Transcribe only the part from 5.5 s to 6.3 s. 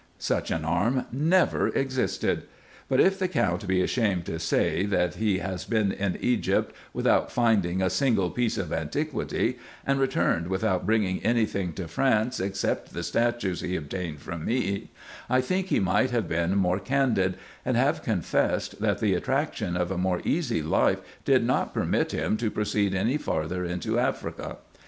been in